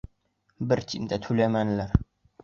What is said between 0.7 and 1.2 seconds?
Бер тин дә